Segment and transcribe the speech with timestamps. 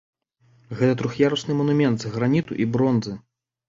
[0.79, 3.19] Гэта трох'ярусны манумент з граніту і бронзы.